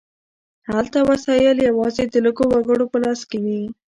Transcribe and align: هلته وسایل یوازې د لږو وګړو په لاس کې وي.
هلته 0.69 0.99
وسایل 1.09 1.57
یوازې 1.69 2.03
د 2.07 2.15
لږو 2.25 2.45
وګړو 2.51 2.85
په 2.91 2.97
لاس 3.03 3.19
کې 3.29 3.37
وي. 3.43 3.61